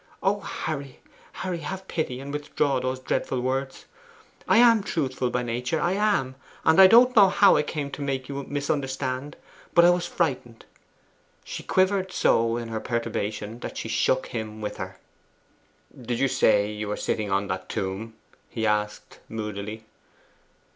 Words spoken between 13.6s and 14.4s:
she shook